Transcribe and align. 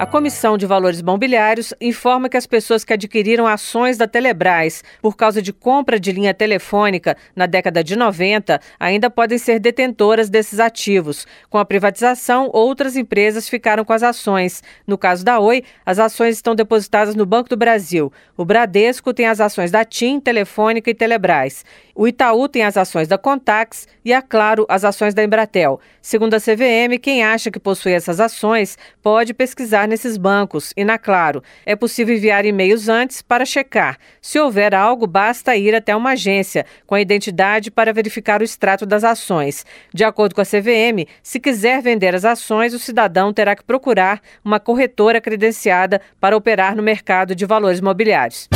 A 0.00 0.06
Comissão 0.06 0.56
de 0.56 0.64
Valores 0.64 1.02
Mobiliários 1.02 1.74
informa 1.78 2.30
que 2.30 2.36
as 2.38 2.46
pessoas 2.46 2.84
que 2.84 2.94
adquiriram 2.94 3.46
ações 3.46 3.98
da 3.98 4.08
Telebrás 4.08 4.82
por 5.02 5.14
causa 5.14 5.42
de 5.42 5.52
compra 5.52 6.00
de 6.00 6.10
linha 6.10 6.32
telefônica 6.32 7.14
na 7.36 7.44
década 7.44 7.84
de 7.84 7.94
90 7.94 8.58
ainda 8.80 9.10
podem 9.10 9.36
ser 9.36 9.60
detentoras 9.60 10.30
desses 10.30 10.58
ativos. 10.58 11.26
Com 11.50 11.58
a 11.58 11.66
privatização, 11.66 12.48
outras 12.50 12.96
empresas 12.96 13.46
ficaram 13.46 13.84
com 13.84 13.92
as 13.92 14.02
ações. 14.02 14.62
No 14.86 14.96
caso 14.96 15.22
da 15.22 15.38
Oi, 15.38 15.62
as 15.84 15.98
ações 15.98 16.36
estão 16.36 16.54
depositadas 16.54 17.14
no 17.14 17.26
Banco 17.26 17.50
do 17.50 17.56
Brasil. 17.58 18.10
O 18.38 18.44
Bradesco 18.46 19.12
tem 19.12 19.26
as 19.26 19.38
ações 19.38 19.70
da 19.70 19.84
TIM, 19.84 20.18
Telefônica 20.18 20.90
e 20.90 20.94
Telebrás. 20.94 21.62
O 21.94 22.08
Itaú 22.08 22.48
tem 22.48 22.62
as 22.62 22.78
ações 22.78 23.06
da 23.06 23.18
Contax 23.18 23.86
e 24.02 24.14
a 24.14 24.22
Claro 24.22 24.64
as 24.66 24.82
ações 24.82 25.12
da 25.12 25.22
Embratel. 25.22 25.78
Segundo 26.00 26.32
a 26.32 26.40
CVM, 26.40 26.98
quem 26.98 27.22
acha 27.22 27.50
que 27.50 27.60
possui 27.60 27.92
essas 27.92 28.18
ações 28.18 28.78
pode 29.02 29.34
pesquisar 29.34 29.89
nesses 29.90 30.16
bancos 30.16 30.72
e 30.76 30.84
na 30.84 30.96
Claro. 30.96 31.42
É 31.66 31.76
possível 31.76 32.16
enviar 32.16 32.46
e-mails 32.46 32.88
antes 32.88 33.20
para 33.20 33.44
checar. 33.44 33.98
Se 34.22 34.38
houver 34.38 34.74
algo, 34.74 35.06
basta 35.06 35.56
ir 35.56 35.74
até 35.74 35.94
uma 35.94 36.12
agência 36.12 36.64
com 36.86 36.94
a 36.94 37.00
identidade 37.00 37.70
para 37.70 37.92
verificar 37.92 38.40
o 38.40 38.44
extrato 38.44 38.86
das 38.86 39.04
ações. 39.04 39.66
De 39.92 40.04
acordo 40.04 40.34
com 40.34 40.40
a 40.40 40.44
CVM, 40.44 41.06
se 41.22 41.40
quiser 41.40 41.82
vender 41.82 42.14
as 42.14 42.24
ações, 42.24 42.72
o 42.72 42.78
cidadão 42.78 43.32
terá 43.32 43.56
que 43.56 43.64
procurar 43.64 44.20
uma 44.44 44.60
corretora 44.60 45.20
credenciada 45.20 46.00
para 46.20 46.36
operar 46.36 46.76
no 46.76 46.82
mercado 46.82 47.34
de 47.34 47.44
valores 47.44 47.80
mobiliários. 47.80 48.48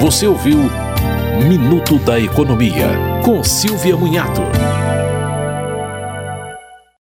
Você 0.00 0.26
ouviu 0.26 0.58
Minuto 1.48 1.98
da 1.98 2.20
Economia, 2.20 2.86
com 3.24 3.42
Silvia 3.42 3.96
Munhato. 3.96 4.42